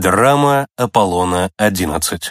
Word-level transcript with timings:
Драма 0.00 0.68
Аполлона-11 0.76 2.30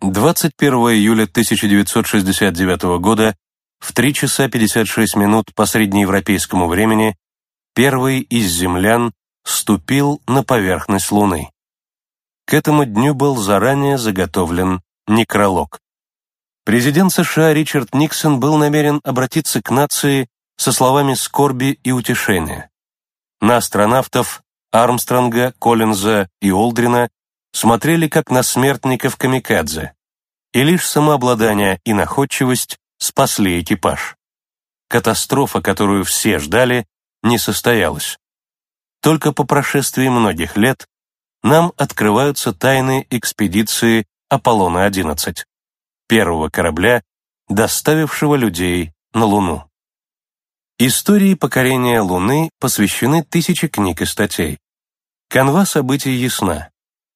21 0.00 0.72
июля 0.72 1.24
1969 1.24 2.98
года 2.98 3.36
в 3.78 3.92
3 3.92 4.14
часа 4.14 4.48
56 4.48 5.16
минут 5.16 5.54
по 5.54 5.66
среднеевропейскому 5.66 6.66
времени 6.66 7.14
первый 7.74 8.20
из 8.20 8.50
землян 8.50 9.12
ступил 9.44 10.22
на 10.26 10.42
поверхность 10.42 11.12
Луны. 11.12 11.50
К 12.46 12.54
этому 12.54 12.86
дню 12.86 13.12
был 13.12 13.36
заранее 13.36 13.98
заготовлен 13.98 14.80
некролог. 15.06 15.78
Президент 16.64 17.12
США 17.12 17.52
Ричард 17.52 17.92
Никсон 17.92 18.40
был 18.40 18.56
намерен 18.56 19.02
обратиться 19.04 19.60
к 19.60 19.70
нации 19.70 20.28
со 20.56 20.72
словами 20.72 21.12
скорби 21.12 21.78
и 21.84 21.92
утешения. 21.92 22.70
На 23.42 23.58
астронавтов 23.58 24.42
Армстронга, 24.74 25.54
Коллинза 25.60 26.28
и 26.40 26.50
Олдрина 26.50 27.08
смотрели 27.52 28.08
как 28.08 28.30
на 28.30 28.42
смертников 28.42 29.16
камикадзе, 29.16 29.94
и 30.52 30.64
лишь 30.64 30.88
самообладание 30.88 31.80
и 31.84 31.92
находчивость 31.92 32.76
спасли 32.98 33.60
экипаж. 33.60 34.16
Катастрофа, 34.88 35.62
которую 35.62 36.04
все 36.04 36.40
ждали, 36.40 36.86
не 37.22 37.38
состоялась. 37.38 38.18
Только 39.00 39.30
по 39.30 39.44
прошествии 39.44 40.08
многих 40.08 40.56
лет 40.56 40.88
нам 41.44 41.72
открываются 41.76 42.52
тайны 42.52 43.06
экспедиции 43.10 44.06
Аполлона-11, 44.28 45.44
первого 46.08 46.48
корабля, 46.48 47.04
доставившего 47.48 48.34
людей 48.34 48.92
на 49.12 49.26
Луну. 49.26 49.70
Истории 50.80 51.34
покорения 51.34 52.00
Луны 52.00 52.50
посвящены 52.58 53.22
тысячи 53.22 53.68
книг 53.68 54.02
и 54.02 54.06
статей. 54.06 54.58
Канва 55.28 55.64
событий 55.64 56.12
ясна. 56.12 56.70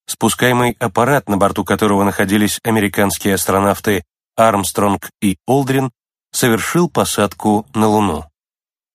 Спускаемый 0.07 0.77
аппарат, 0.81 1.29
на 1.29 1.37
борту 1.37 1.65
которого 1.65 2.03
находились 2.05 2.61
американские 2.65 3.35
астронавты 3.35 4.05
Армстронг 4.37 5.11
и 5.21 5.37
Олдрин, 5.47 5.91
совершил 6.33 6.89
посадку 6.89 7.67
на 7.75 7.89
Луну. 7.89 8.25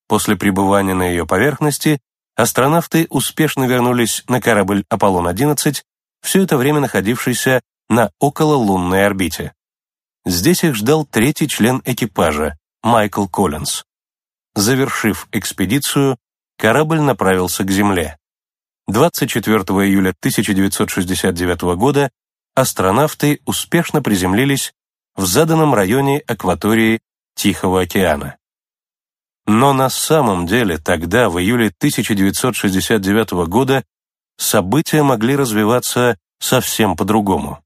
После 0.08 0.36
пребывания 0.36 0.94
на 0.94 1.04
ее 1.04 1.26
поверхности 1.26 2.00
астронавты 2.36 3.08
успешно 3.10 3.66
вернулись 3.66 4.24
на 4.28 4.42
корабль 4.42 4.84
«Аполлон-11», 4.90 5.84
все 6.22 6.44
это 6.44 6.58
время 6.58 6.80
находившийся 6.80 7.62
на 7.90 8.12
окололунной 8.20 9.06
орбите. 9.06 9.54
Здесь 10.26 10.64
их 10.64 10.76
ждал 10.76 11.06
третий 11.06 11.48
член 11.48 11.82
экипажа, 11.86 12.58
Майкл 12.82 13.28
Коллинз. 13.28 13.84
Завершив 14.56 15.28
экспедицию, 15.32 16.18
корабль 16.58 17.02
направился 17.02 17.64
к 17.64 17.72
Земле. 17.72 18.18
24 18.88 19.60
июля 19.88 20.10
1969 20.10 21.62
года 21.78 22.12
астронавты 22.54 23.40
успешно 23.46 24.02
приземлились 24.02 24.74
в 25.16 25.26
заданном 25.26 25.74
районе 25.74 26.20
акватории 26.20 27.00
Тихого 27.36 27.82
океана. 27.82 28.38
Но 29.46 29.74
на 29.74 29.90
самом 29.90 30.48
деле 30.48 30.78
тогда, 30.78 31.30
в 31.30 31.40
июле 31.40 31.68
1969 31.68 33.48
года, 33.48 33.84
события 34.38 35.02
могли 35.02 35.36
развиваться 35.36 36.18
совсем 36.40 36.96
по-другому. 36.96 37.64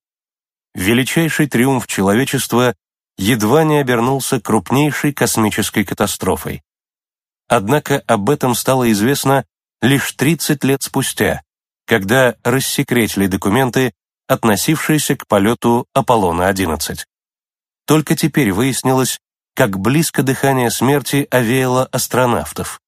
Величайший 0.73 1.47
триумф 1.47 1.88
человечества 1.88 2.75
едва 3.17 3.63
не 3.63 3.77
обернулся 3.77 4.39
крупнейшей 4.39 5.13
космической 5.13 5.83
катастрофой. 5.83 6.61
Однако 7.47 8.03
об 8.07 8.29
этом 8.29 8.53
стало 8.53 8.91
известно 8.91 9.45
лишь 9.81 10.11
30 10.14 10.64
лет 10.64 10.83
спустя, 10.83 11.42
когда 11.86 12.36
рассекретили 12.44 13.28
документы, 13.28 13.94
относившиеся 14.28 15.16
к 15.16 15.28
полету 15.28 15.88
Аполлона-11. 15.94 17.06
Только 17.86 18.16
теперь 18.16 18.52
выяснилось, 18.52 19.19
как 19.56 19.79
близко 19.79 20.22
дыхание 20.24 20.69
смерти 20.69 21.28
овеяло 21.31 21.85
астронавтов 21.85 22.81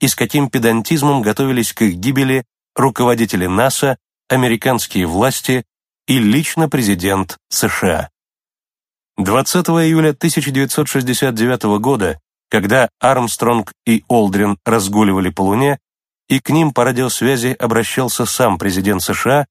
и 0.00 0.08
с 0.08 0.14
каким 0.14 0.48
педантизмом 0.48 1.22
готовились 1.22 1.72
к 1.72 1.82
их 1.82 1.96
гибели 1.96 2.44
руководители 2.74 3.46
НАСА, 3.46 3.98
американские 4.28 5.06
власти 5.06 5.64
и 6.06 6.18
лично 6.18 6.68
президент 6.68 7.36
США. 7.48 8.10
20 9.16 9.66
июля 9.66 10.10
1969 10.10 11.80
года, 11.80 12.20
когда 12.48 12.88
Армстронг 13.00 13.72
и 13.84 14.04
Олдрин 14.08 14.58
разгуливали 14.64 15.30
по 15.30 15.42
Луне, 15.42 15.78
и 16.28 16.40
к 16.40 16.50
ним 16.50 16.72
по 16.72 16.84
радиосвязи 16.84 17.56
обращался 17.58 18.26
сам 18.26 18.58
президент 18.58 19.02
США, 19.02 19.46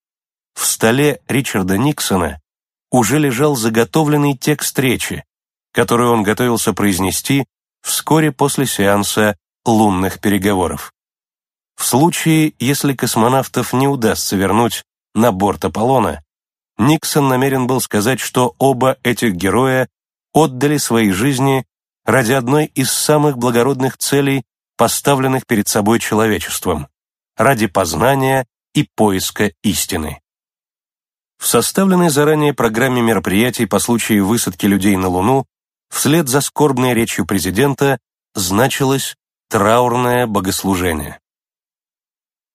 в 0.54 0.66
столе 0.66 1.22
Ричарда 1.28 1.78
Никсона 1.78 2.42
уже 2.92 3.20
лежал 3.20 3.56
заготовленный 3.56 4.38
текст 4.38 4.78
речи, 4.80 5.24
который 5.72 6.08
он 6.08 6.24
готовился 6.24 6.74
произнести 6.74 7.46
вскоре 7.82 8.32
после 8.32 8.66
сеанса 8.66 9.38
лунных 9.66 10.20
переговоров. 10.20 10.94
В 11.76 11.86
случае, 11.86 12.54
если 12.60 12.94
космонавтов 12.94 13.74
не 13.74 13.88
удастся 13.88 14.36
вернуть 14.36 14.84
на 15.14 15.32
борт 15.32 15.66
Аполлона, 15.66 16.24
Никсон 16.78 17.28
намерен 17.28 17.68
был 17.68 17.82
сказать, 17.82 18.20
что 18.20 18.56
оба 18.58 18.98
этих 19.04 19.34
героя 19.34 19.88
отдали 20.34 20.78
свои 20.78 21.12
жизни 21.12 21.66
ради 22.06 22.34
одной 22.34 22.66
из 22.66 22.92
самых 22.92 23.38
благородных 23.38 23.98
целей 23.98 24.44
поставленных 24.78 25.46
перед 25.46 25.68
собой 25.68 26.00
человечеством, 26.00 26.88
ради 27.36 27.68
познания 27.68 28.46
и 28.74 28.88
поиска 28.96 29.52
истины. 29.64 30.22
В 31.38 31.48
составленной 31.48 32.10
заранее 32.10 32.54
программе 32.54 33.02
мероприятий 33.02 33.66
по 33.66 33.80
случаю 33.80 34.26
высадки 34.26 34.66
людей 34.66 34.96
на 34.96 35.08
Луну 35.08 35.46
вслед 35.90 36.28
за 36.28 36.42
скорбной 36.42 36.94
речью 36.94 37.26
президента 37.26 38.00
значилось 38.34 39.16
траурное 39.50 40.28
богослужение. 40.28 41.20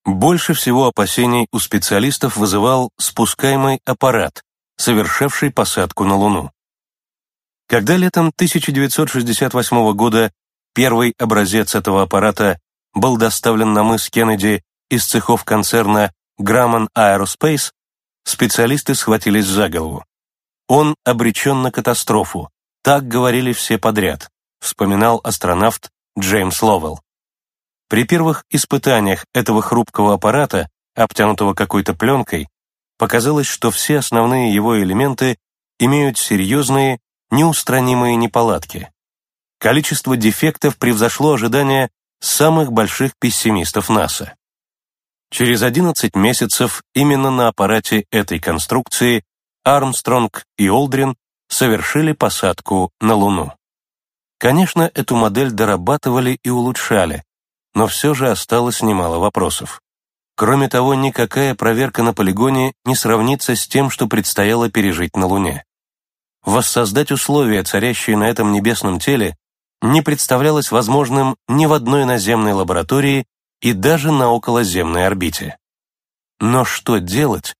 Больше 0.05 0.53
всего 0.55 0.87
опасений 0.87 1.47
у 1.53 1.59
специалистов 1.61 2.37
вызывал 2.37 2.91
спускаемый 2.99 3.81
аппарат, 3.85 4.43
совершивший 4.77 5.53
посадку 5.53 6.05
на 6.05 6.17
Луну. 6.17 6.51
Когда 7.69 7.97
летом 7.97 8.29
1968 8.29 9.93
года 9.93 10.33
Первый 10.75 11.15
образец 11.19 11.75
этого 11.75 12.03
аппарата 12.03 12.59
был 12.95 13.17
доставлен 13.17 13.73
на 13.73 13.83
мыс 13.83 14.09
Кеннеди 14.09 14.63
из 14.91 15.05
цехов 15.05 15.45
концерна 15.45 16.13
Grumman 16.41 16.89
Aerospace, 16.97 17.73
специалисты 18.25 18.95
схватились 18.95 19.47
за 19.47 19.69
голову. 19.69 20.05
Он 20.69 20.97
обречен 21.05 21.63
на 21.63 21.71
катастрофу, 21.71 22.49
так 22.83 23.07
говорили 23.07 23.53
все 23.53 23.79
подряд, 23.79 24.31
вспоминал 24.61 25.21
астронавт 25.23 25.91
Джеймс 26.19 26.63
Ловелл. 26.63 27.01
При 27.89 28.05
первых 28.05 28.45
испытаниях 28.51 29.27
этого 29.35 29.61
хрупкого 29.61 30.15
аппарата, 30.15 30.71
обтянутого 30.95 31.53
какой-то 31.53 31.95
пленкой, 31.95 32.49
показалось, 32.97 33.47
что 33.47 33.71
все 33.71 33.99
основные 33.99 34.55
его 34.55 34.81
элементы 34.83 35.37
имеют 35.79 36.17
серьезные, 36.17 37.01
неустранимые 37.31 38.17
неполадки. 38.17 38.91
Количество 39.63 40.17
дефектов 40.17 40.77
превзошло 40.77 41.35
ожидания 41.35 41.89
самых 42.19 42.73
больших 42.73 43.13
пессимистов 43.17 43.89
НАСА. 43.89 44.35
Через 45.31 45.63
11 45.63 46.17
месяцев 46.17 46.83
именно 46.95 47.31
на 47.31 47.47
аппарате 47.47 48.05
этой 48.11 48.41
конструкции 48.41 49.23
Армстронг 49.63 50.47
и 50.59 50.69
Олдрин 50.69 51.15
совершили 51.49 52.11
посадку 52.11 52.91
на 53.01 53.15
Луну. 53.15 53.53
Конечно, 54.41 54.91
эту 54.95 55.15
модель 55.15 55.53
дорабатывали 55.53 56.41
и 56.43 56.51
улучшали, 56.51 57.23
но 57.73 57.87
все 57.87 58.15
же 58.15 58.29
осталось 58.33 58.83
немало 58.83 59.21
вопросов. 59.21 59.81
Кроме 60.35 60.69
того, 60.69 60.95
никакая 60.95 61.55
проверка 61.55 62.03
на 62.03 62.13
полигоне 62.13 62.73
не 62.85 62.97
сравнится 62.97 63.55
с 63.55 63.69
тем, 63.69 63.91
что 63.91 64.09
предстояло 64.09 64.69
пережить 64.69 65.15
на 65.15 65.27
Луне. 65.27 65.65
Воссоздать 66.45 67.13
условия, 67.13 67.63
царящие 67.63 68.17
на 68.17 68.29
этом 68.29 68.51
небесном 68.51 68.99
теле, 68.99 69.37
не 69.83 70.01
представлялось 70.01 70.71
возможным 70.71 71.37
ни 71.49 71.67
в 71.67 71.73
одной 71.73 72.05
наземной 72.05 72.53
лаборатории 72.53 73.27
и 73.61 73.73
даже 73.73 74.13
на 74.13 74.31
околоземной 74.31 75.07
орбите. 75.07 75.59
Но 76.41 76.65
что 76.65 76.99
делать, 76.99 77.55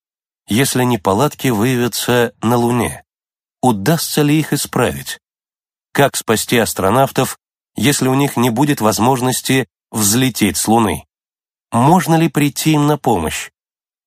если 0.47 0.83
неполадки 0.83 1.49
выявятся 1.49 2.33
на 2.41 2.57
Луне? 2.57 3.03
Удастся 3.61 4.21
ли 4.21 4.39
их 4.39 4.53
исправить? 4.53 5.19
Как 5.91 6.15
спасти 6.15 6.57
астронавтов, 6.57 7.37
если 7.75 8.07
у 8.07 8.13
них 8.13 8.35
не 8.35 8.49
будет 8.49 8.81
возможности 8.81 9.67
взлететь 9.91 10.57
с 10.57 10.67
Луны? 10.67 11.05
Можно 11.71 12.15
ли 12.15 12.29
прийти 12.29 12.73
им 12.73 12.87
на 12.87 12.97
помощь? 12.97 13.51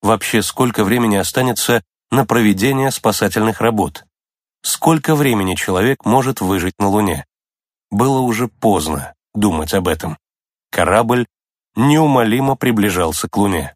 Вообще, 0.01 0.41
сколько 0.41 0.83
времени 0.83 1.15
останется 1.15 1.83
на 2.11 2.25
проведение 2.25 2.91
спасательных 2.91 3.61
работ? 3.61 4.05
Сколько 4.61 5.15
времени 5.15 5.55
человек 5.55 6.05
может 6.05 6.41
выжить 6.41 6.77
на 6.79 6.89
Луне? 6.89 7.25
Было 7.91 8.19
уже 8.19 8.47
поздно 8.47 9.13
думать 9.33 9.73
об 9.73 9.87
этом. 9.87 10.17
Корабль 10.71 11.25
неумолимо 11.75 12.55
приближался 12.55 13.27
к 13.29 13.37
Луне. 13.37 13.75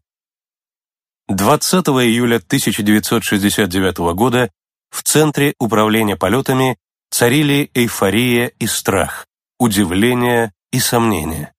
20 1.28 1.86
июля 1.88 2.36
1969 2.36 4.14
года 4.14 4.50
в 4.90 5.02
Центре 5.02 5.54
управления 5.58 6.16
полетами 6.16 6.76
царили 7.10 7.70
эйфория 7.74 8.48
и 8.58 8.66
страх, 8.66 9.26
удивление 9.58 10.52
и 10.72 10.80
сомнение. 10.80 11.52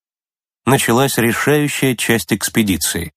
Началась 0.66 1.18
решающая 1.18 1.96
часть 1.96 2.34
экспедиции. 2.34 3.12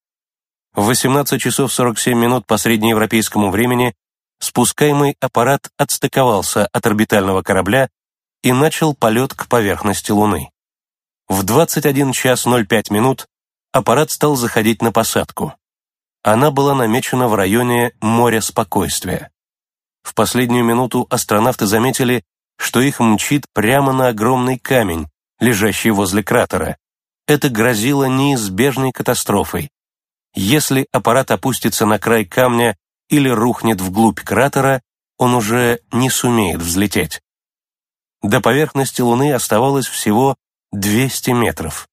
В 0.73 0.85
18 0.85 1.39
часов 1.39 1.71
47 1.73 2.17
минут 2.17 2.45
по 2.45 2.57
среднеевропейскому 2.57 3.51
времени 3.51 3.95
спускаемый 4.39 5.15
аппарат 5.19 5.69
отстыковался 5.77 6.67
от 6.67 6.85
орбитального 6.85 7.41
корабля 7.41 7.89
и 8.43 8.51
начал 8.51 8.93
полет 8.93 9.33
к 9.33 9.47
поверхности 9.47 10.11
Луны. 10.11 10.49
В 11.27 11.43
21 11.43 12.13
час 12.13 12.45
05 12.45 12.89
минут 12.91 13.27
аппарат 13.71 14.11
стал 14.11 14.35
заходить 14.35 14.81
на 14.81 14.91
посадку. 14.91 15.53
Она 16.23 16.51
была 16.51 16.73
намечена 16.75 17.27
в 17.27 17.35
районе 17.35 17.91
моря 18.01 18.41
спокойствия. 18.41 19.31
В 20.03 20.13
последнюю 20.13 20.63
минуту 20.63 21.05
астронавты 21.09 21.65
заметили, 21.65 22.23
что 22.57 22.81
их 22.81 22.99
мчит 22.99 23.45
прямо 23.53 23.93
на 23.93 24.07
огромный 24.07 24.57
камень, 24.57 25.07
лежащий 25.39 25.91
возле 25.91 26.23
кратера. 26.23 26.77
Это 27.27 27.49
грозило 27.49 28.05
неизбежной 28.05 28.91
катастрофой. 28.91 29.69
Если 30.33 30.87
аппарат 30.91 31.31
опустится 31.31 31.85
на 31.85 31.99
край 31.99 32.25
камня 32.25 32.77
или 33.09 33.29
рухнет 33.29 33.81
вглубь 33.81 34.21
кратера, 34.21 34.81
он 35.17 35.35
уже 35.35 35.81
не 35.91 36.09
сумеет 36.09 36.61
взлететь. 36.61 37.21
До 38.27 38.41
поверхности 38.41 38.99
Луны 38.99 39.31
оставалось 39.31 39.87
всего 39.87 40.35
200 40.73 41.29
метров. 41.29 41.87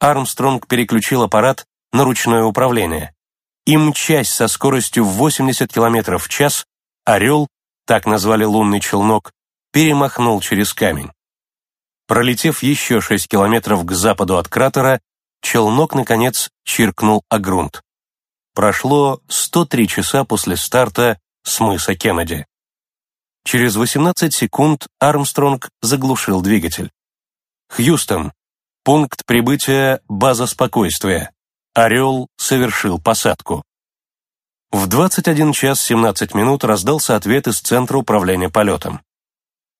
Армстронг 0.00 0.66
переключил 0.66 1.22
аппарат 1.22 1.66
на 1.92 2.02
ручное 2.02 2.42
управление. 2.42 3.14
И 3.64 3.76
мчась 3.76 4.28
со 4.28 4.48
скоростью 4.48 5.04
в 5.04 5.12
80 5.12 5.72
км 5.72 6.18
в 6.18 6.28
час, 6.28 6.66
«Орел», 7.04 7.46
так 7.86 8.06
назвали 8.06 8.42
лунный 8.42 8.80
челнок, 8.80 9.30
перемахнул 9.72 10.40
через 10.40 10.74
камень. 10.74 11.12
Пролетев 12.08 12.64
еще 12.64 13.00
6 13.00 13.28
километров 13.28 13.84
к 13.84 13.92
западу 13.92 14.36
от 14.36 14.48
кратера, 14.48 15.00
челнок, 15.42 15.94
наконец, 15.94 16.50
чиркнул 16.64 17.22
о 17.28 17.38
грунт. 17.38 17.82
Прошло 18.52 19.20
103 19.28 19.86
часа 19.86 20.24
после 20.24 20.56
старта 20.56 21.20
с 21.44 21.60
мыса 21.60 21.94
Кеннеди. 21.94 22.46
Через 23.50 23.76
18 23.76 24.34
секунд 24.34 24.88
Армстронг 25.00 25.70
заглушил 25.80 26.42
двигатель. 26.42 26.90
«Хьюстон, 27.70 28.34
пункт 28.84 29.24
прибытия 29.24 30.02
база 30.06 30.46
спокойствия. 30.46 31.30
Орел 31.72 32.28
совершил 32.36 33.00
посадку». 33.00 33.64
В 34.70 34.86
21 34.86 35.54
час 35.54 35.80
17 35.80 36.34
минут 36.34 36.62
раздался 36.62 37.16
ответ 37.16 37.48
из 37.48 37.60
Центра 37.60 37.96
управления 37.96 38.50
полетом. 38.50 39.00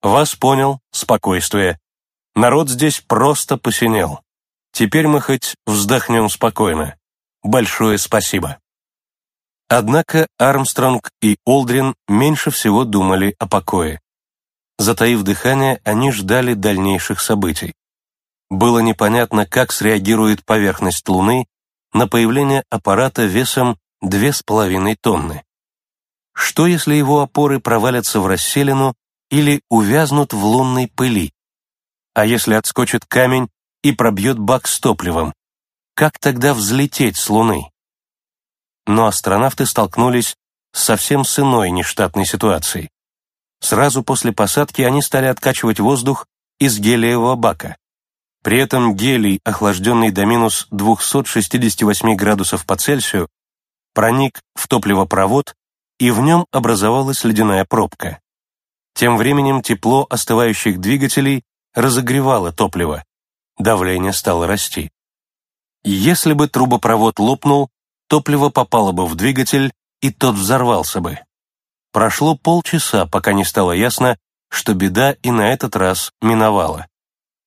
«Вас 0.00 0.34
понял, 0.34 0.80
спокойствие. 0.90 1.78
Народ 2.34 2.70
здесь 2.70 3.00
просто 3.00 3.58
посинел. 3.58 4.22
Теперь 4.72 5.08
мы 5.08 5.20
хоть 5.20 5.56
вздохнем 5.66 6.30
спокойно. 6.30 6.96
Большое 7.42 7.98
спасибо». 7.98 8.60
Однако 9.68 10.26
Армстронг 10.38 11.10
и 11.20 11.36
Олдрин 11.44 11.94
меньше 12.08 12.50
всего 12.50 12.84
думали 12.84 13.34
о 13.38 13.46
покое. 13.46 14.00
Затаив 14.78 15.22
дыхание, 15.22 15.80
они 15.84 16.10
ждали 16.10 16.54
дальнейших 16.54 17.20
событий. 17.20 17.74
Было 18.48 18.78
непонятно, 18.78 19.44
как 19.44 19.72
среагирует 19.72 20.44
поверхность 20.44 21.06
Луны 21.08 21.46
на 21.92 22.08
появление 22.08 22.64
аппарата 22.70 23.26
весом 23.26 23.78
2,5 24.02 24.96
тонны. 25.00 25.44
Что, 26.34 26.66
если 26.66 26.94
его 26.94 27.20
опоры 27.20 27.60
провалятся 27.60 28.20
в 28.20 28.26
расселину 28.26 28.94
или 29.28 29.60
увязнут 29.68 30.32
в 30.32 30.42
лунной 30.44 30.86
пыли? 30.88 31.32
А 32.14 32.24
если 32.24 32.54
отскочит 32.54 33.04
камень 33.04 33.48
и 33.82 33.92
пробьет 33.92 34.38
бак 34.38 34.66
с 34.66 34.80
топливом? 34.80 35.34
Как 35.94 36.18
тогда 36.18 36.54
взлететь 36.54 37.16
с 37.16 37.28
Луны? 37.28 37.70
Но 38.88 39.06
астронавты 39.06 39.66
столкнулись 39.66 40.34
совсем 40.72 41.22
с 41.22 41.38
иной 41.38 41.70
нештатной 41.70 42.24
ситуацией. 42.24 42.88
Сразу 43.60 44.02
после 44.02 44.32
посадки 44.32 44.80
они 44.80 45.02
стали 45.02 45.26
откачивать 45.26 45.78
воздух 45.78 46.26
из 46.58 46.78
гелиевого 46.78 47.36
бака. 47.36 47.76
При 48.42 48.58
этом 48.58 48.94
гелий, 48.96 49.40
охлажденный 49.44 50.10
до 50.10 50.24
минус 50.24 50.68
268 50.70 52.16
градусов 52.16 52.64
по 52.64 52.76
Цельсию, 52.76 53.28
проник 53.92 54.40
в 54.54 54.66
топливопровод, 54.66 55.54
и 55.98 56.10
в 56.10 56.20
нем 56.20 56.46
образовалась 56.50 57.24
ледяная 57.24 57.66
пробка. 57.66 58.20
Тем 58.94 59.18
временем 59.18 59.60
тепло 59.60 60.06
остывающих 60.08 60.80
двигателей 60.80 61.42
разогревало 61.74 62.52
топливо, 62.52 63.04
давление 63.58 64.14
стало 64.14 64.46
расти. 64.46 64.90
Если 65.84 66.32
бы 66.32 66.48
трубопровод 66.48 67.18
лопнул, 67.18 67.68
топливо 68.08 68.48
попало 68.48 68.92
бы 68.92 69.06
в 69.06 69.14
двигатель, 69.14 69.72
и 70.00 70.10
тот 70.10 70.34
взорвался 70.34 71.00
бы. 71.00 71.18
Прошло 71.92 72.36
полчаса, 72.36 73.06
пока 73.06 73.32
не 73.32 73.44
стало 73.44 73.72
ясно, 73.72 74.16
что 74.50 74.74
беда 74.74 75.12
и 75.22 75.30
на 75.30 75.52
этот 75.52 75.76
раз 75.76 76.12
миновала. 76.20 76.86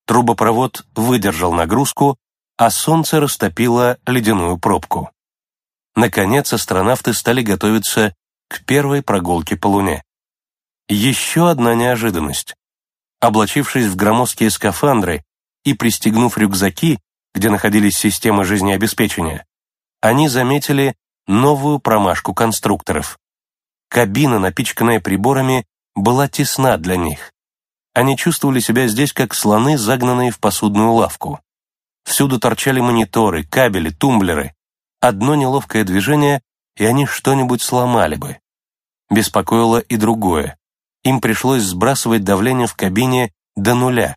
Трубопровод 0.06 0.86
выдержал 0.96 1.54
нагрузку, 1.54 2.18
а 2.58 2.70
солнце 2.70 3.20
растопило 3.20 3.98
ледяную 4.06 4.58
пробку. 4.58 5.12
Наконец 5.96 6.54
астронавты 6.54 7.14
стали 7.14 7.42
готовиться 7.42 8.14
к 8.48 8.64
первой 8.66 9.02
прогулке 9.02 9.56
по 9.56 9.68
Луне. 9.68 10.04
Еще 10.88 11.50
одна 11.50 11.74
неожиданность. 11.74 12.56
Облачившись 13.20 13.88
в 13.88 13.96
громоздкие 13.96 14.50
скафандры 14.50 15.24
и 15.64 15.74
пристегнув 15.74 16.38
рюкзаки, 16.38 17.00
где 17.34 17.50
находились 17.50 17.98
системы 17.98 18.44
жизнеобеспечения, 18.44 19.46
они 20.02 20.28
заметили 20.28 20.96
новую 21.28 21.80
промашку 21.80 22.34
конструкторов. 22.34 23.20
Кабина, 23.88 24.40
напичканная 24.40 25.00
приборами, 25.00 25.66
была 25.96 26.28
тесна 26.28 26.78
для 26.78 26.98
них. 26.98 27.32
Они 27.94 28.18
чувствовали 28.18 28.60
себя 28.60 28.88
здесь 28.88 29.14
как 29.14 29.34
слоны, 29.34 29.78
загнанные 29.78 30.32
в 30.32 30.40
посудную 30.40 30.92
лавку. 30.94 31.40
Всюду 32.04 32.40
торчали 32.40 32.80
мониторы, 32.80 33.44
кабели, 33.44 33.90
тумблеры. 33.90 34.56
Одно 35.00 35.36
неловкое 35.36 35.84
движение, 35.84 36.42
и 36.78 36.86
они 36.86 37.06
что-нибудь 37.06 37.62
сломали 37.62 38.16
бы. 38.16 38.40
Беспокоило 39.10 39.80
и 39.80 39.98
другое. 39.98 40.58
Им 41.04 41.20
пришлось 41.20 41.64
сбрасывать 41.64 42.24
давление 42.24 42.68
в 42.68 42.76
кабине 42.76 43.34
до 43.56 43.76
нуля. 43.76 44.16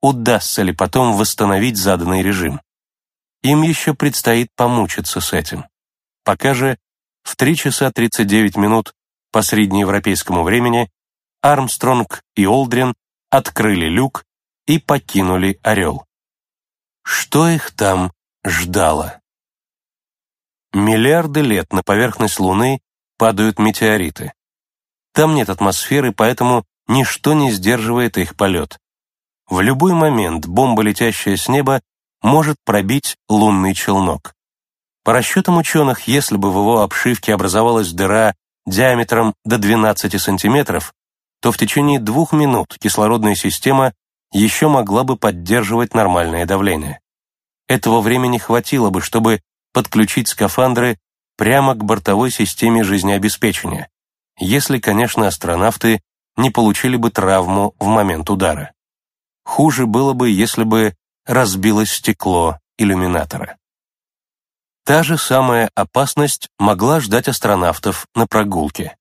Удастся 0.00 0.62
ли 0.62 0.72
потом 0.72 1.16
восстановить 1.16 1.76
заданный 1.76 2.22
режим? 2.22 2.60
Им 3.44 3.60
еще 3.60 3.92
предстоит 3.92 4.48
помучиться 4.56 5.20
с 5.20 5.34
этим. 5.34 5.66
Пока 6.24 6.54
же 6.54 6.78
в 7.24 7.36
3 7.36 7.56
часа 7.56 7.92
39 7.92 8.56
минут 8.56 8.94
по 9.32 9.42
среднеевропейскому 9.42 10.42
времени 10.42 10.90
Армстронг 11.42 12.22
и 12.36 12.46
Олдрин 12.46 12.94
открыли 13.28 13.86
люк 13.86 14.24
и 14.66 14.78
покинули 14.78 15.60
«Орел». 15.62 16.06
Что 17.02 17.46
их 17.46 17.70
там 17.72 18.12
ждало? 18.46 19.20
Миллиарды 20.72 21.42
лет 21.42 21.70
на 21.70 21.82
поверхность 21.82 22.40
Луны 22.40 22.80
падают 23.18 23.58
метеориты. 23.58 24.32
Там 25.12 25.34
нет 25.34 25.50
атмосферы, 25.50 26.12
поэтому 26.12 26.64
ничто 26.88 27.34
не 27.34 27.52
сдерживает 27.52 28.16
их 28.16 28.36
полет. 28.36 28.78
В 29.46 29.60
любой 29.60 29.92
момент 29.92 30.46
бомба, 30.46 30.80
летящая 30.80 31.36
с 31.36 31.46
неба, 31.50 31.82
может 32.24 32.56
пробить 32.64 33.18
лунный 33.28 33.74
челнок. 33.74 34.34
По 35.04 35.12
расчетам 35.12 35.58
ученых, 35.58 36.08
если 36.08 36.38
бы 36.38 36.50
в 36.50 36.56
его 36.56 36.80
обшивке 36.80 37.34
образовалась 37.34 37.92
дыра 37.92 38.34
диаметром 38.66 39.34
до 39.44 39.58
12 39.58 40.20
сантиметров, 40.20 40.94
то 41.42 41.52
в 41.52 41.58
течение 41.58 42.00
двух 42.00 42.32
минут 42.32 42.78
кислородная 42.80 43.34
система 43.34 43.92
еще 44.32 44.68
могла 44.68 45.04
бы 45.04 45.16
поддерживать 45.18 45.92
нормальное 45.92 46.46
давление. 46.46 46.98
Этого 47.68 48.00
времени 48.00 48.38
хватило 48.38 48.88
бы, 48.88 49.02
чтобы 49.02 49.42
подключить 49.74 50.28
скафандры 50.28 50.98
прямо 51.36 51.74
к 51.74 51.84
бортовой 51.84 52.30
системе 52.30 52.84
жизнеобеспечения, 52.84 53.90
если, 54.38 54.78
конечно, 54.78 55.26
астронавты 55.26 56.00
не 56.38 56.50
получили 56.50 56.96
бы 56.96 57.10
травму 57.10 57.74
в 57.78 57.86
момент 57.86 58.30
удара. 58.30 58.72
Хуже 59.44 59.84
было 59.84 60.14
бы, 60.14 60.30
если 60.30 60.64
бы 60.64 60.94
разбилось 61.26 61.90
стекло 61.90 62.58
иллюминатора. 62.78 63.56
Та 64.84 65.02
же 65.02 65.16
самая 65.16 65.70
опасность 65.74 66.50
могла 66.58 67.00
ждать 67.00 67.28
астронавтов 67.28 68.06
на 68.14 68.26
прогулке. 68.26 68.96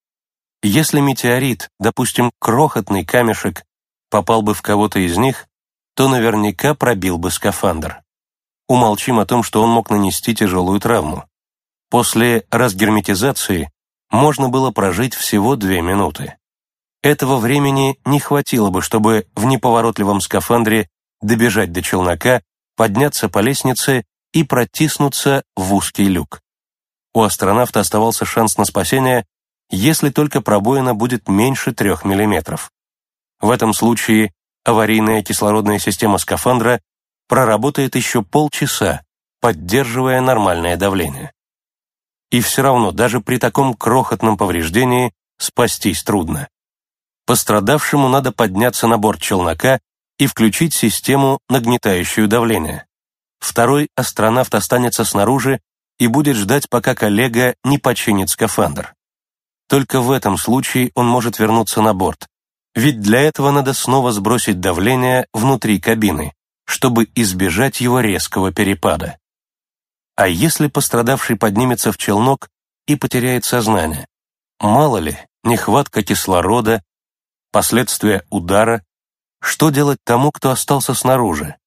Если 0.61 1.01
метеорит, 1.01 1.69
допустим, 1.79 2.31
крохотный 2.39 3.03
камешек, 3.03 3.63
попал 4.09 4.41
бы 4.41 4.53
в 4.53 4.61
кого-то 4.61 4.99
из 4.99 5.17
них, 5.17 5.47
то 5.95 6.07
наверняка 6.07 6.73
пробил 6.73 7.17
бы 7.17 7.31
скафандр. 7.31 8.01
Умолчим 8.69 9.19
о 9.19 9.25
том, 9.25 9.43
что 9.43 9.61
он 9.61 9.69
мог 9.69 9.89
нанести 9.89 10.33
тяжелую 10.33 10.79
травму. 10.79 11.25
После 11.89 12.45
разгерметизации 12.49 13.69
можно 14.09 14.47
было 14.47 14.71
прожить 14.71 15.13
всего 15.13 15.57
две 15.57 15.81
минуты. 15.81 16.37
Этого 17.01 17.37
времени 17.37 17.99
не 18.05 18.21
хватило 18.21 18.69
бы, 18.69 18.81
чтобы 18.81 19.27
в 19.35 19.45
неповоротливом 19.45 20.21
скафандре 20.21 20.87
добежать 21.23 21.71
до 21.71 21.81
челнока, 21.81 22.41
подняться 22.75 23.29
по 23.29 23.39
лестнице 23.39 24.05
и 24.33 24.43
протиснуться 24.43 25.43
в 25.55 25.73
узкий 25.73 26.07
люк. 26.07 26.41
У 27.13 27.21
астронавта 27.21 27.79
оставался 27.79 28.25
шанс 28.25 28.57
на 28.57 28.65
спасение, 28.65 29.25
если 29.69 30.09
только 30.09 30.41
пробоина 30.41 30.93
будет 30.93 31.27
меньше 31.27 31.73
трех 31.73 32.05
миллиметров. 32.05 32.71
В 33.39 33.49
этом 33.51 33.73
случае 33.73 34.33
аварийная 34.63 35.23
кислородная 35.23 35.79
система 35.79 36.17
скафандра 36.17 36.81
проработает 37.27 37.95
еще 37.95 38.23
полчаса, 38.23 39.01
поддерживая 39.39 40.21
нормальное 40.21 40.77
давление. 40.77 41.33
И 42.31 42.41
все 42.41 42.63
равно, 42.63 42.91
даже 42.91 43.21
при 43.21 43.37
таком 43.37 43.75
крохотном 43.75 44.37
повреждении, 44.37 45.13
спастись 45.37 46.03
трудно. 46.03 46.47
Пострадавшему 47.25 48.07
надо 48.09 48.31
подняться 48.31 48.87
на 48.87 48.97
борт 48.97 49.21
челнока 49.21 49.79
и 50.17 50.27
включить 50.27 50.73
систему, 50.73 51.39
нагнетающую 51.49 52.27
давление. 52.27 52.85
Второй 53.39 53.89
астронавт 53.95 54.53
останется 54.55 55.03
снаружи 55.03 55.59
и 55.99 56.07
будет 56.07 56.35
ждать, 56.35 56.69
пока 56.69 56.95
коллега 56.95 57.55
не 57.63 57.77
починит 57.77 58.29
скафандр. 58.29 58.93
Только 59.67 60.01
в 60.01 60.11
этом 60.11 60.37
случае 60.37 60.91
он 60.95 61.07
может 61.07 61.39
вернуться 61.39 61.81
на 61.81 61.93
борт, 61.93 62.27
ведь 62.75 63.01
для 63.01 63.21
этого 63.21 63.51
надо 63.51 63.73
снова 63.73 64.11
сбросить 64.11 64.59
давление 64.59 65.27
внутри 65.33 65.79
кабины, 65.79 66.33
чтобы 66.65 67.07
избежать 67.15 67.81
его 67.81 67.99
резкого 67.99 68.51
перепада. 68.51 69.17
А 70.15 70.27
если 70.27 70.67
пострадавший 70.67 71.35
поднимется 71.35 71.91
в 71.91 71.97
челнок 71.97 72.49
и 72.87 72.95
потеряет 72.95 73.45
сознание? 73.45 74.07
Мало 74.59 74.97
ли, 74.97 75.17
нехватка 75.43 76.03
кислорода, 76.03 76.83
последствия 77.51 78.23
удара. 78.29 78.83
Что 79.43 79.69
делать 79.69 79.99
тому, 80.03 80.31
кто 80.31 80.51
остался 80.51 80.93
снаружи? 80.93 81.57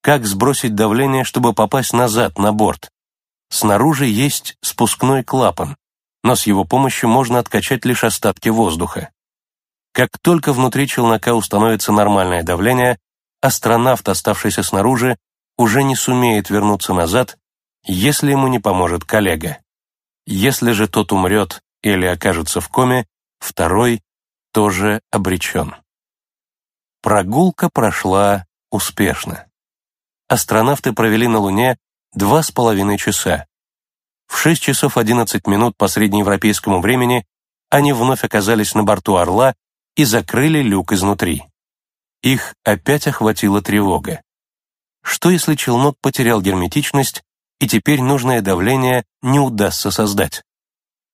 Как 0.00 0.24
сбросить 0.24 0.74
давление, 0.74 1.24
чтобы 1.24 1.52
попасть 1.52 1.92
назад, 1.92 2.38
на 2.38 2.52
борт? 2.52 2.90
Снаружи 3.50 4.06
есть 4.06 4.56
спускной 4.62 5.22
клапан, 5.22 5.76
но 6.24 6.34
с 6.34 6.46
его 6.46 6.64
помощью 6.64 7.08
можно 7.08 7.38
откачать 7.38 7.84
лишь 7.84 8.04
остатки 8.04 8.48
воздуха. 8.48 9.10
Как 9.92 10.18
только 10.22 10.52
внутри 10.52 10.86
челнока 10.86 11.34
установится 11.34 11.92
нормальное 11.92 12.42
давление, 12.42 12.98
астронавт, 13.42 14.08
оставшийся 14.08 14.62
снаружи, 14.62 15.18
уже 15.56 15.82
не 15.82 15.96
сумеет 15.96 16.50
вернуться 16.50 16.94
назад 16.94 17.36
если 17.88 18.30
ему 18.30 18.48
не 18.48 18.58
поможет 18.58 19.04
коллега. 19.04 19.58
Если 20.26 20.72
же 20.72 20.88
тот 20.88 21.12
умрет 21.12 21.62
или 21.82 22.06
окажется 22.06 22.60
в 22.60 22.68
коме, 22.68 23.06
второй 23.38 24.02
тоже 24.52 25.00
обречен. 25.10 25.74
Прогулка 27.00 27.70
прошла 27.70 28.46
успешно. 28.70 29.46
Астронавты 30.28 30.92
провели 30.92 31.28
на 31.28 31.38
Луне 31.38 31.78
два 32.12 32.42
с 32.42 32.50
половиной 32.50 32.98
часа. 32.98 33.46
В 34.26 34.36
6 34.36 34.60
часов 34.60 34.96
11 34.98 35.46
минут 35.46 35.76
по 35.76 35.86
среднеевропейскому 35.86 36.80
времени 36.80 37.24
они 37.70 37.92
вновь 37.92 38.24
оказались 38.24 38.74
на 38.74 38.82
борту 38.82 39.16
«Орла» 39.16 39.54
и 39.94 40.04
закрыли 40.04 40.60
люк 40.60 40.92
изнутри. 40.92 41.44
Их 42.22 42.54
опять 42.64 43.06
охватила 43.06 43.62
тревога. 43.62 44.22
Что 45.02 45.30
если 45.30 45.54
челнок 45.54 45.96
потерял 46.00 46.42
герметичность 46.42 47.22
и 47.60 47.68
теперь 47.68 48.02
нужное 48.02 48.42
давление 48.42 49.04
не 49.22 49.38
удастся 49.38 49.90
создать. 49.90 50.42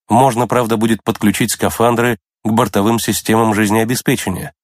Можно, 0.09 0.47
правда, 0.47 0.77
будет 0.77 1.03
подключить 1.03 1.53
скафандры 1.53 2.19
к 2.43 2.51
бортовым 2.51 2.99
системам 2.99 3.55
жизнеобеспечения. 3.55 4.55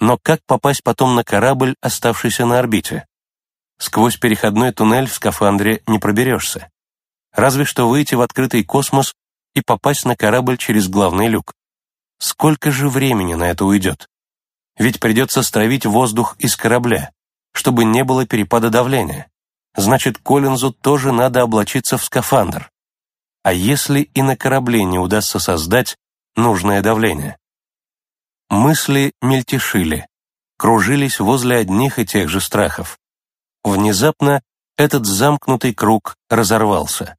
Но 0.00 0.18
как 0.20 0.40
попасть 0.46 0.82
потом 0.82 1.14
на 1.14 1.22
корабль, 1.24 1.76
оставшийся 1.80 2.46
на 2.46 2.58
орбите? 2.58 3.06
Сквозь 3.78 4.16
переходной 4.16 4.72
туннель 4.72 5.06
в 5.06 5.14
скафандре 5.14 5.82
не 5.86 5.98
проберешься. 5.98 6.70
Разве 7.32 7.64
что 7.64 7.88
выйти 7.88 8.14
в 8.14 8.20
открытый 8.20 8.64
космос 8.64 9.14
и 9.54 9.60
попасть 9.60 10.04
на 10.04 10.16
корабль 10.16 10.56
через 10.56 10.88
главный 10.88 11.28
люк. 11.28 11.54
Сколько 12.18 12.70
же 12.70 12.88
времени 12.88 13.34
на 13.34 13.44
это 13.44 13.64
уйдет? 13.64 14.08
Ведь 14.76 15.00
придется 15.00 15.42
стравить 15.42 15.86
воздух 15.86 16.36
из 16.38 16.56
корабля, 16.56 17.12
чтобы 17.52 17.84
не 17.84 18.04
было 18.04 18.26
перепада 18.26 18.70
давления 18.70 19.30
значит, 19.74 20.18
Коллинзу 20.18 20.72
тоже 20.72 21.12
надо 21.12 21.42
облачиться 21.42 21.98
в 21.98 22.04
скафандр. 22.04 22.70
А 23.42 23.52
если 23.52 24.00
и 24.00 24.22
на 24.22 24.36
корабле 24.36 24.84
не 24.84 24.98
удастся 24.98 25.38
создать 25.38 25.96
нужное 26.36 26.82
давление? 26.82 27.38
Мысли 28.50 29.12
мельтешили, 29.22 30.08
кружились 30.58 31.20
возле 31.20 31.58
одних 31.58 32.00
и 32.00 32.04
тех 32.04 32.28
же 32.28 32.40
страхов. 32.40 32.98
Внезапно 33.62 34.42
этот 34.76 35.06
замкнутый 35.06 35.72
круг 35.72 36.16
разорвался. 36.28 37.16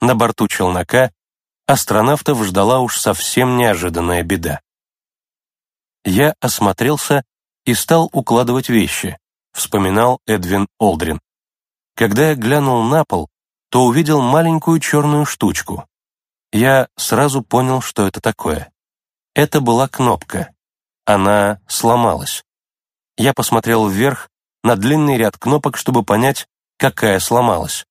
На 0.00 0.14
борту 0.14 0.46
челнока 0.46 1.10
астронавтов 1.66 2.44
ждала 2.44 2.78
уж 2.78 3.00
совсем 3.00 3.56
неожиданная 3.56 4.22
беда. 4.22 4.60
Я 6.04 6.34
осмотрелся 6.40 7.24
и 7.64 7.74
стал 7.74 8.08
укладывать 8.12 8.68
вещи, 8.68 9.18
вспоминал 9.52 10.20
Эдвин 10.24 10.68
Олдрин. 10.78 11.20
Когда 11.96 12.28
я 12.28 12.36
глянул 12.36 12.84
на 12.84 13.04
пол, 13.04 13.28
то 13.70 13.84
увидел 13.86 14.22
маленькую 14.22 14.78
черную 14.78 15.26
штучку. 15.26 15.88
Я 16.52 16.88
сразу 16.96 17.42
понял, 17.42 17.80
что 17.80 18.06
это 18.06 18.20
такое. 18.20 18.70
Это 19.34 19.60
была 19.60 19.88
кнопка. 19.88 20.54
Она 21.12 21.58
сломалась. 21.66 22.44
Я 23.16 23.34
посмотрел 23.34 23.88
вверх 23.88 24.28
на 24.62 24.76
длинный 24.76 25.16
ряд 25.16 25.36
кнопок, 25.36 25.76
чтобы 25.76 26.04
понять, 26.04 26.46
какая 26.78 27.18
сломалась. 27.18 27.84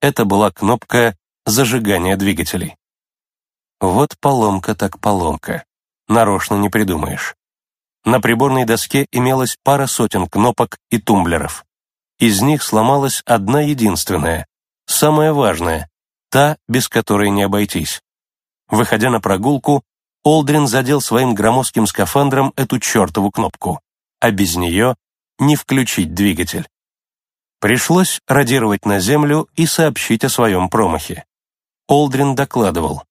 Это 0.00 0.24
была 0.24 0.50
кнопка 0.50 1.18
зажигания 1.44 2.16
двигателей. 2.16 2.74
Вот 3.78 4.18
поломка 4.20 4.74
так 4.74 5.00
поломка. 5.00 5.66
Нарочно 6.08 6.54
не 6.54 6.70
придумаешь. 6.70 7.34
На 8.06 8.22
приборной 8.22 8.64
доске 8.64 9.06
имелось 9.12 9.58
пара 9.62 9.86
сотен 9.86 10.26
кнопок 10.26 10.78
и 10.88 10.96
тумблеров. 10.96 11.62
Из 12.18 12.40
них 12.40 12.62
сломалась 12.62 13.20
одна 13.26 13.60
единственная, 13.60 14.46
самая 14.86 15.34
важная, 15.34 15.90
та, 16.30 16.56
без 16.68 16.88
которой 16.88 17.28
не 17.28 17.42
обойтись. 17.42 18.00
Выходя 18.70 19.10
на 19.10 19.20
прогулку, 19.20 19.84
Олдрин 20.26 20.66
задел 20.66 21.00
своим 21.00 21.36
громоздким 21.36 21.86
скафандром 21.86 22.52
эту 22.56 22.80
чертову 22.80 23.30
кнопку, 23.30 23.80
а 24.18 24.32
без 24.32 24.56
нее 24.56 24.96
не 25.38 25.54
включить 25.54 26.14
двигатель. 26.14 26.66
Пришлось 27.60 28.20
радировать 28.26 28.84
на 28.84 28.98
Землю 28.98 29.48
и 29.54 29.66
сообщить 29.66 30.24
о 30.24 30.28
своем 30.28 30.68
промахе. 30.68 31.24
Олдрин 31.86 32.34
докладывал. 32.34 33.04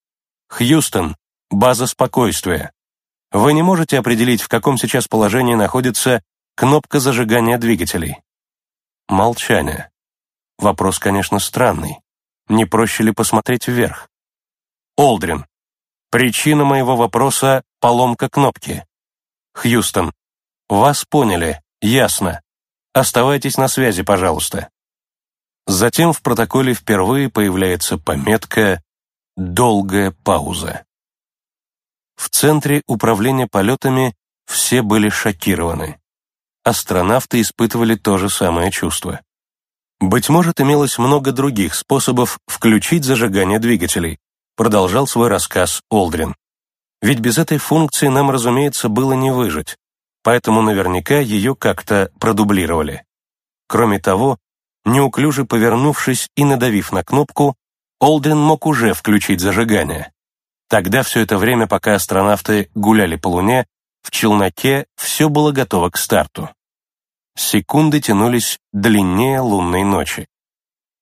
«Хьюстон, 0.50 1.16
база 1.50 1.88
спокойствия. 1.88 2.74
Вы 3.32 3.54
не 3.54 3.62
можете 3.62 3.98
определить, 3.98 4.42
в 4.42 4.50
каком 4.50 4.78
сейчас 4.78 5.08
положении 5.08 5.56
находится 5.56 6.22
кнопка 6.56 7.00
зажигания 7.00 7.58
двигателей?» 7.58 8.18
Молчание. 9.08 9.90
Вопрос, 10.58 11.00
конечно, 11.00 11.40
странный. 11.40 12.02
Не 12.50 12.66
проще 12.66 13.04
ли 13.04 13.14
посмотреть 13.14 13.70
вверх? 13.70 14.10
Олдрин. 14.98 15.46
Причина 16.16 16.64
моего 16.64 16.96
вопроса— 16.96 17.62
поломка 17.82 18.30
кнопки. 18.30 18.86
Хьюстон. 19.54 20.14
Вас 20.70 21.04
поняли. 21.04 21.62
Ясно. 21.82 22.42
Оставайтесь 22.94 23.58
на 23.58 23.68
связи, 23.68 24.02
пожалуйста. 24.02 24.70
Затем 25.68 26.14
в 26.14 26.22
протоколе 26.22 26.74
впервые 26.74 27.30
появляется 27.30 27.98
пометка 27.98 28.82
«Долгая 29.36 30.16
пауза». 30.24 30.86
В 32.16 32.30
центре 32.30 32.82
управления 32.88 33.48
полетами 33.48 34.16
все 34.46 34.84
были 34.84 35.10
шокированы 35.10 36.00
астронавты 36.64 37.42
испытывали 37.42 37.96
то 37.96 38.18
же 38.18 38.30
самое 38.30 38.72
чувство. 38.72 39.20
Быть 40.00 40.30
может, 40.30 40.62
имелось 40.62 40.98
много 40.98 41.34
других 41.34 41.76
способов 41.76 42.40
включить 42.48 43.04
зажигание 43.04 43.60
двигателей, 43.60 44.18
продолжал 44.56 45.08
свой 45.08 45.30
рассказ 45.30 45.82
Олдрин. 45.90 46.36
Ведь 47.02 47.20
без 47.20 47.38
этой 47.38 47.58
функции 47.58 48.08
нам, 48.08 48.32
разумеется, 48.32 48.90
было 48.90 49.14
не 49.14 49.32
выжить, 49.32 49.78
поэтому 50.24 50.62
наверняка 50.62 51.20
ее 51.20 51.56
как-то 51.56 52.12
продублировали. 52.20 53.06
Кроме 53.68 54.00
того, 54.00 54.38
неуклюже 54.86 55.46
повернувшись 55.46 56.30
и 56.36 56.44
надавив 56.44 56.92
на 56.92 57.04
кнопку, 57.04 57.56
Олдрин 58.00 58.38
мог 58.38 58.66
уже 58.66 58.94
включить 58.94 59.40
зажигание. 59.40 60.12
Тогда 60.68 61.04
все 61.04 61.22
это 61.22 61.38
время, 61.38 61.68
пока 61.68 61.96
астронавты 61.96 62.70
гуляли 62.76 63.16
по 63.16 63.28
Луне, 63.28 63.68
в 64.02 64.12
челноке 64.12 64.86
все 64.96 65.30
было 65.30 65.52
готово 65.52 65.90
к 65.90 65.98
старту. 65.98 66.50
Секунды 67.38 68.00
тянулись 68.00 68.60
длиннее 68.72 69.40
лунной 69.42 69.84
ночи. 69.84 70.28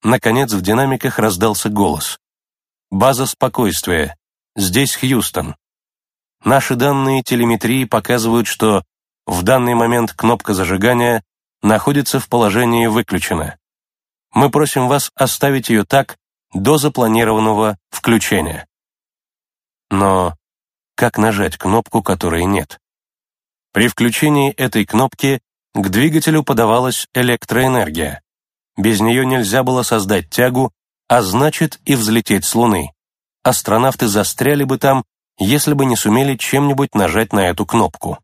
Наконец 0.04 0.52
в 0.52 0.62
динамиках 0.62 1.20
раздался 1.20 1.70
голос. 1.70 2.20
База 2.94 3.26
спокойствия. 3.26 4.16
Здесь 4.56 4.96
Хьюстон. 4.96 5.56
Наши 6.44 6.76
данные 6.76 7.24
телеметрии 7.24 7.86
показывают, 7.86 8.46
что 8.46 8.84
в 9.26 9.42
данный 9.42 9.74
момент 9.74 10.14
кнопка 10.14 10.54
зажигания 10.54 11.24
находится 11.64 12.20
в 12.20 12.30
положении 12.30 12.86
«выключена». 12.86 13.58
Мы 14.36 14.52
просим 14.52 14.88
вас 14.88 15.10
оставить 15.16 15.70
ее 15.70 15.86
так 15.86 16.20
до 16.54 16.78
запланированного 16.78 17.80
включения. 17.90 18.68
Но 19.90 20.38
как 20.94 21.18
нажать 21.18 21.58
кнопку, 21.58 22.04
которой 22.04 22.46
нет? 22.46 22.78
При 23.72 23.88
включении 23.88 24.52
этой 24.52 24.86
кнопки 24.86 25.42
к 25.74 25.90
двигателю 25.90 26.44
подавалась 26.44 27.08
электроэнергия. 27.16 28.22
Без 28.78 29.02
нее 29.02 29.26
нельзя 29.26 29.64
было 29.64 29.82
создать 29.82 30.30
тягу, 30.30 30.72
а 31.08 31.22
значит 31.22 31.80
и 31.86 31.96
взлететь 31.96 32.46
с 32.46 32.56
Луны. 32.56 32.92
Астронавты 33.44 34.08
застряли 34.08 34.64
бы 34.64 34.78
там, 34.78 35.04
если 35.38 35.74
бы 35.74 35.86
не 35.86 35.96
сумели 35.96 36.36
чем-нибудь 36.36 36.96
нажать 36.96 37.34
на 37.34 37.50
эту 37.50 37.66
кнопку. 37.66 38.20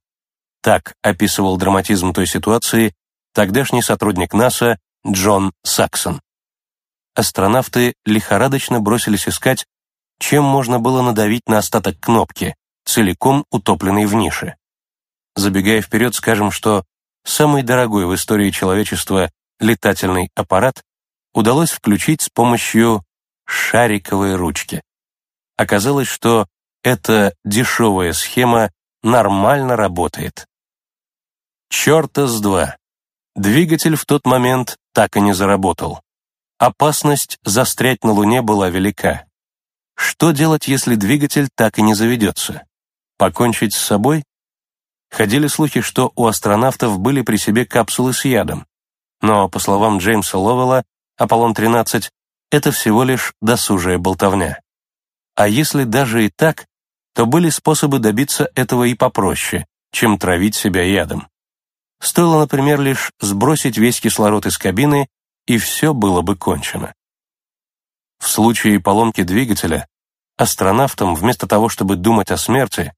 Так 0.61 0.95
описывал 1.01 1.57
драматизм 1.57 2.13
той 2.13 2.27
ситуации 2.27 2.93
тогдашний 3.33 3.81
сотрудник 3.81 4.33
НАСА 4.33 4.79
Джон 5.07 5.53
Саксон. 5.63 6.21
Астронавты 7.15 7.95
лихорадочно 8.05 8.79
бросились 8.79 9.27
искать, 9.27 9.65
чем 10.19 10.43
можно 10.43 10.79
было 10.79 11.01
надавить 11.01 11.47
на 11.47 11.57
остаток 11.57 11.99
кнопки, 11.99 12.55
целиком 12.85 13.45
утопленной 13.51 14.05
в 14.05 14.13
нише. 14.13 14.55
Забегая 15.35 15.81
вперед, 15.81 16.15
скажем, 16.15 16.51
что 16.51 16.83
самый 17.23 17.63
дорогой 17.63 18.05
в 18.05 18.15
истории 18.15 18.51
человечества 18.51 19.31
летательный 19.59 20.29
аппарат 20.35 20.83
удалось 21.33 21.71
включить 21.71 22.21
с 22.21 22.29
помощью 22.29 23.03
шариковой 23.45 24.35
ручки. 24.35 24.81
Оказалось, 25.57 26.07
что 26.07 26.47
эта 26.83 27.33
дешевая 27.43 28.13
схема 28.13 28.71
нормально 29.03 29.75
работает. 29.75 30.47
Черта 31.69 32.27
с 32.27 32.39
два. 32.39 32.77
Двигатель 33.35 33.95
в 33.95 34.05
тот 34.05 34.25
момент 34.25 34.77
так 34.93 35.17
и 35.17 35.21
не 35.21 35.33
заработал. 35.33 36.01
Опасность 36.57 37.37
застрять 37.43 38.03
на 38.03 38.11
Луне 38.11 38.41
была 38.41 38.69
велика. 38.69 39.25
Что 39.95 40.31
делать, 40.31 40.67
если 40.67 40.95
двигатель 40.95 41.49
так 41.55 41.77
и 41.77 41.81
не 41.81 41.93
заведется? 41.93 42.65
Покончить 43.17 43.73
с 43.73 43.81
собой? 43.81 44.23
Ходили 45.09 45.47
слухи, 45.47 45.81
что 45.81 46.11
у 46.15 46.25
астронавтов 46.25 46.99
были 46.99 47.21
при 47.21 47.37
себе 47.37 47.65
капсулы 47.65 48.13
с 48.13 48.25
ядом. 48.25 48.65
Но, 49.21 49.49
по 49.49 49.59
словам 49.59 49.97
Джеймса 49.97 50.37
Ловелла, 50.37 50.83
Аполлон-13— 51.19 52.09
это 52.51 52.71
всего 52.71 53.03
лишь 53.03 53.33
досужая 53.41 53.97
болтовня. 53.97 54.61
А 55.35 55.47
если 55.49 55.83
даже 55.83 56.25
и 56.25 56.29
так, 56.29 56.65
то 57.13 57.25
были 57.25 57.49
способы 57.49 57.99
добиться 57.99 58.49
этого 58.55 58.85
и 58.85 58.95
попроще, 58.95 59.67
чем 59.91 60.17
травить 60.17 60.55
себя 60.55 60.83
ядом. 60.83 61.27
Стоило, 62.01 62.39
например, 62.39 62.79
лишь 62.79 63.11
сбросить 63.19 63.77
весь 63.77 63.99
кислород 63.99 64.45
из 64.45 64.57
кабины, 64.57 65.09
и 65.45 65.57
все 65.57 65.93
было 65.93 66.21
бы 66.21 66.37
кончено. 66.37 66.93
В 68.19 68.27
случае 68.29 68.79
поломки 68.79 69.23
двигателя 69.23 69.87
астронавтам, 70.37 71.15
вместо 71.15 71.47
того, 71.47 71.67
чтобы 71.67 71.97
думать 71.97 72.31
о 72.31 72.37
смерти, 72.37 72.93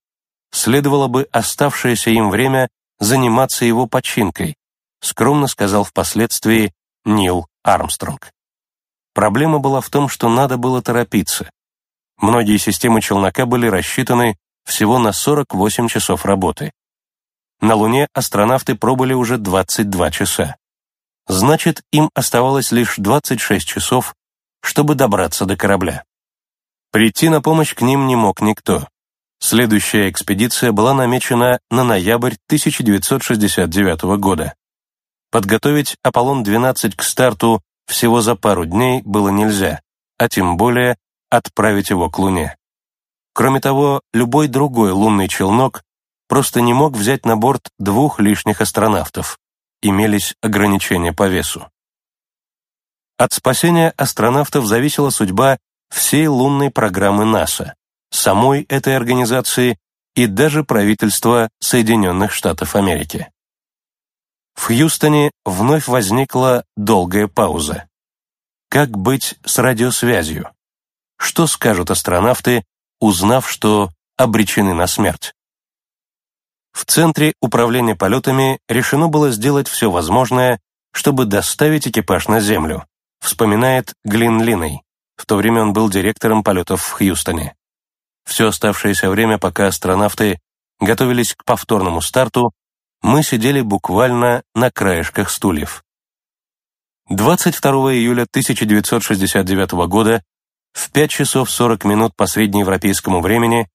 следовало 0.51 1.07
бы 1.07 1.27
оставшееся 1.31 2.11
им 2.11 2.29
время 2.29 2.69
заниматься 2.99 3.65
его 3.65 3.87
починкой, 3.87 4.55
скромно 4.99 5.47
сказал 5.47 5.83
впоследствии 5.83 6.71
Нил 7.03 7.47
Армстронг. 7.63 8.31
Проблема 9.13 9.59
была 9.59 9.81
в 9.81 9.89
том, 9.89 10.09
что 10.09 10.29
надо 10.29 10.57
было 10.57 10.81
торопиться. 10.81 11.49
Многие 12.17 12.57
системы 12.57 13.01
челнока 13.01 13.45
были 13.45 13.67
рассчитаны 13.67 14.37
всего 14.65 14.99
на 14.99 15.11
48 15.11 15.87
часов 15.87 16.25
работы. 16.25 16.71
На 17.59 17.75
Луне 17.75 18.07
астронавты 18.13 18.75
пробыли 18.75 19.13
уже 19.13 19.37
22 19.37 20.11
часа. 20.11 20.55
Значит, 21.27 21.81
им 21.91 22.09
оставалось 22.13 22.71
лишь 22.71 22.95
26 22.97 23.67
часов, 23.67 24.15
чтобы 24.61 24.95
добраться 24.95 25.45
до 25.45 25.55
корабля. 25.55 26.03
Прийти 26.91 27.29
на 27.29 27.41
помощь 27.41 27.73
к 27.73 27.81
ним 27.81 28.07
не 28.07 28.15
мог 28.15 28.41
никто. 28.41 28.87
Следующая 29.39 30.09
экспедиция 30.09 30.71
была 30.71 30.93
намечена 30.93 31.59
на 31.69 31.83
ноябрь 31.83 32.35
1969 32.47 34.01
года. 34.19 34.53
Подготовить 35.31 35.95
Аполлон-12 36.03 36.95
к 36.97 37.03
старту 37.03 37.61
всего 37.87 38.21
за 38.21 38.35
пару 38.35 38.65
дней 38.65 39.01
было 39.01 39.29
нельзя, 39.29 39.81
а 40.17 40.27
тем 40.27 40.57
более 40.57 40.97
отправить 41.29 41.89
его 41.89 42.09
к 42.09 42.19
Луне. 42.19 42.57
Кроме 43.33 43.61
того, 43.61 44.01
любой 44.13 44.49
другой 44.49 44.91
лунный 44.91 45.29
челнок 45.29 45.83
просто 46.27 46.59
не 46.59 46.73
мог 46.73 46.93
взять 46.93 47.25
на 47.25 47.37
борт 47.37 47.69
двух 47.79 48.19
лишних 48.19 48.59
астронавтов. 48.59 49.39
Имелись 49.81 50.35
ограничения 50.41 51.13
по 51.13 51.27
весу. 51.27 51.69
От 53.17 53.33
спасения 53.33 53.93
астронавтов 53.97 54.65
зависела 54.65 55.11
судьба 55.11 55.57
всей 55.89 56.27
лунной 56.27 56.71
программы 56.71 57.23
НАСА 57.23 57.75
самой 58.11 58.63
этой 58.63 58.97
организации 58.97 59.77
и 60.15 60.27
даже 60.27 60.65
правительства 60.65 61.49
Соединенных 61.59 62.33
Штатов 62.33 62.75
Америки. 62.75 63.31
В 64.61 64.67
Хьюстоне 64.67 65.31
вновь 65.43 65.87
возникла 65.87 66.65
долгая 66.77 67.27
пауза. 67.27 67.87
Как 68.69 68.91
быть 68.91 69.33
с 69.43 69.57
радиосвязью? 69.57 70.51
Что 71.17 71.47
скажут 71.47 71.89
астронавты, 71.89 72.63
узнав, 72.99 73.49
что 73.49 73.89
обречены 74.17 74.75
на 74.75 74.85
смерть? 74.85 75.33
В 76.73 76.85
Центре 76.85 77.33
управления 77.41 77.95
полетами 77.95 78.59
решено 78.69 79.07
было 79.07 79.31
сделать 79.31 79.67
все 79.67 79.89
возможное, 79.89 80.59
чтобы 80.93 81.25
доставить 81.25 81.87
экипаж 81.87 82.27
на 82.27 82.39
Землю, 82.39 82.85
вспоминает 83.19 83.95
Глин 84.05 84.43
Линой. 84.43 84.83
В 85.15 85.25
то 85.25 85.37
время 85.37 85.63
он 85.63 85.73
был 85.73 85.89
директором 85.89 86.43
полетов 86.43 86.83
в 86.83 86.91
Хьюстоне. 86.91 87.55
Все 88.25 88.49
оставшееся 88.49 89.09
время, 89.09 89.39
пока 89.39 89.65
астронавты 89.65 90.39
готовились 90.79 91.33
к 91.33 91.45
повторному 91.45 91.99
старту, 92.01 92.53
мы 93.01 93.23
сидели 93.23 93.61
буквально 93.61 94.43
на 94.53 94.71
краешках 94.71 95.29
стульев. 95.29 95.83
22 97.09 97.93
июля 97.93 98.23
1969 98.23 99.71
года 99.87 100.23
в 100.73 100.91
5 100.91 101.09
часов 101.09 101.49
40 101.49 101.83
минут 101.85 102.15
по 102.15 102.27
среднеевропейскому 102.27 103.21
времени 103.21 103.67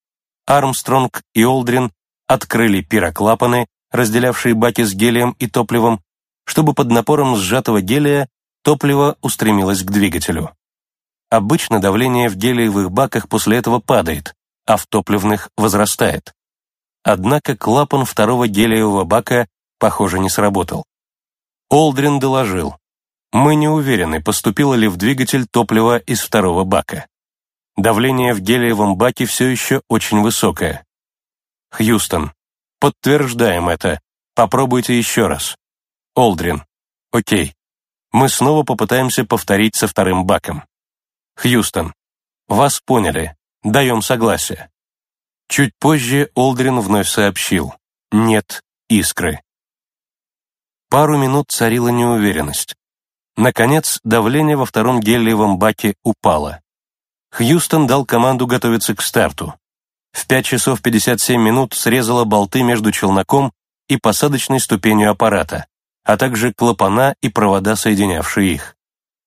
Армстронг 0.46 1.22
и 1.34 1.44
Олдрин 1.44 1.92
открыли 2.26 2.80
пироклапаны, 2.80 3.66
разделявшие 3.90 4.54
баки 4.54 4.82
с 4.82 4.94
гелием 4.94 5.32
и 5.38 5.48
топливом, 5.48 6.00
чтобы 6.44 6.72
под 6.72 6.90
напором 6.90 7.36
сжатого 7.36 7.82
гелия 7.82 8.28
топливо 8.62 9.16
устремилось 9.20 9.82
к 9.82 9.90
двигателю. 9.90 10.52
Обычно 11.28 11.80
давление 11.80 12.28
в 12.28 12.36
гелиевых 12.36 12.90
баках 12.90 13.28
после 13.28 13.58
этого 13.58 13.80
падает, 13.80 14.34
а 14.64 14.76
в 14.76 14.86
топливных 14.86 15.50
возрастает. 15.56 16.35
Однако 17.08 17.56
клапан 17.56 18.04
второго 18.04 18.48
гелиевого 18.48 19.04
бака, 19.04 19.46
похоже, 19.78 20.18
не 20.18 20.28
сработал. 20.28 20.84
Олдрин 21.70 22.18
доложил, 22.18 22.78
мы 23.30 23.54
не 23.54 23.68
уверены, 23.68 24.20
поступило 24.20 24.74
ли 24.74 24.88
в 24.88 24.96
двигатель 24.96 25.46
топливо 25.46 25.98
из 25.98 26.20
второго 26.20 26.64
бака. 26.64 27.06
Давление 27.76 28.34
в 28.34 28.40
гелиевом 28.40 28.96
баке 28.96 29.24
все 29.24 29.46
еще 29.46 29.82
очень 29.88 30.20
высокое. 30.20 30.84
Хьюстон, 31.70 32.32
подтверждаем 32.80 33.68
это. 33.68 34.00
Попробуйте 34.34 34.98
еще 34.98 35.28
раз. 35.28 35.56
Олдрин, 36.16 36.64
окей. 37.12 37.54
Мы 38.10 38.28
снова 38.28 38.64
попытаемся 38.64 39.24
повторить 39.24 39.76
со 39.76 39.86
вторым 39.86 40.26
баком. 40.26 40.64
Хьюстон. 41.36 41.94
Вас 42.48 42.80
поняли. 42.80 43.36
Даем 43.62 44.02
согласие. 44.02 44.70
Чуть 45.48 45.72
позже 45.78 46.30
Олдрин 46.34 46.80
вновь 46.80 47.08
сообщил. 47.08 47.74
Нет 48.12 48.62
искры. 48.88 49.42
Пару 50.88 51.18
минут 51.18 51.50
царила 51.50 51.88
неуверенность. 51.88 52.74
Наконец, 53.36 54.00
давление 54.04 54.56
во 54.56 54.66
втором 54.66 55.00
гелиевом 55.00 55.58
баке 55.58 55.94
упало. 56.02 56.60
Хьюстон 57.32 57.86
дал 57.86 58.04
команду 58.04 58.46
готовиться 58.46 58.94
к 58.94 59.02
старту. 59.02 59.54
В 60.12 60.26
5 60.26 60.44
часов 60.44 60.80
57 60.80 61.40
минут 61.40 61.74
срезала 61.74 62.24
болты 62.24 62.62
между 62.62 62.92
челноком 62.92 63.52
и 63.88 63.96
посадочной 63.98 64.60
ступенью 64.60 65.10
аппарата, 65.10 65.66
а 66.04 66.16
также 66.16 66.54
клапана 66.54 67.14
и 67.20 67.28
провода, 67.28 67.76
соединявшие 67.76 68.54
их. 68.54 68.76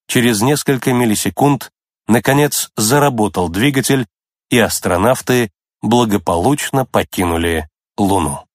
Через 0.07 0.41
несколько 0.41 0.91
миллисекунд 0.91 1.71
Наконец 2.09 2.71
заработал 2.75 3.49
двигатель, 3.49 4.07
и 4.49 4.57
астронавты 4.57 5.51
благополучно 5.81 6.85
покинули 6.85 7.67
Луну. 7.97 8.48